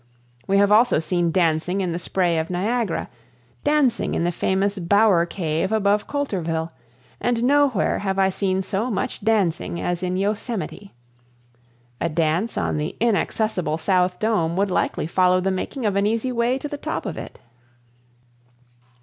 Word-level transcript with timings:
We 0.47 0.57
have 0.57 0.71
also 0.71 0.97
seen 0.97 1.31
dancing 1.31 1.79
in 1.79 1.91
the 1.91 1.99
spray 1.99 2.39
of 2.39 2.49
Niagara; 2.49 3.07
dancing 3.63 4.15
in 4.15 4.23
the 4.23 4.31
famous 4.31 4.79
Bower 4.79 5.27
Cave 5.27 5.71
above 5.71 6.07
Coulterville; 6.07 6.71
and 7.19 7.43
nowhere 7.43 7.99
have 7.99 8.17
I 8.17 8.31
seen 8.31 8.63
so 8.63 8.89
much 8.89 9.21
dancing 9.21 9.79
as 9.79 10.01
in 10.01 10.17
Yosemite. 10.17 10.95
A 11.99 12.09
dance 12.09 12.57
on 12.57 12.77
the 12.77 12.97
inaccessible 12.99 13.77
South 13.77 14.17
Dome 14.17 14.55
would 14.57 14.71
likely 14.71 15.05
follow 15.05 15.39
the 15.39 15.51
making 15.51 15.85
of 15.85 15.95
an 15.95 16.07
easy 16.07 16.31
way 16.31 16.57
to 16.57 16.67
the 16.67 16.77
top 16.77 17.05
of 17.05 17.15
it. 17.15 17.37